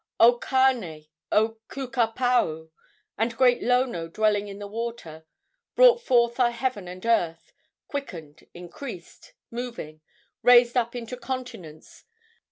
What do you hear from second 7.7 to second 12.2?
Quickened, increased, moving, Raised up into Continents.